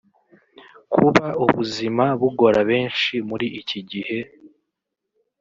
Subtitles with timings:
[0.93, 4.19] Kuba ubuzima bugora benshi muri iki gihe